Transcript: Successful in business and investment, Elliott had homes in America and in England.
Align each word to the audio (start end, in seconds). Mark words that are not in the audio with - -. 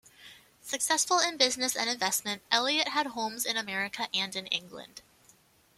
Successful 0.63 1.19
in 1.19 1.37
business 1.37 1.75
and 1.75 1.87
investment, 1.87 2.41
Elliott 2.51 2.87
had 2.87 3.05
homes 3.05 3.45
in 3.45 3.55
America 3.55 4.07
and 4.15 4.35
in 4.35 4.47
England. 4.47 5.03